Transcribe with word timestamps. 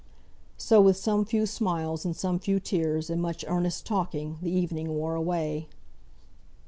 So 0.57 0.81
with 0.81 0.97
some 0.97 1.25
few 1.25 1.45
smiles, 1.45 2.05
and 2.05 2.15
some 2.15 2.39
few 2.39 2.59
tears, 2.59 3.11
and 3.11 3.21
much 3.21 3.45
earnest 3.47 3.85
talking, 3.85 4.39
the 4.41 4.49
evening 4.49 4.95
wore 4.95 5.13
away. 5.13 5.67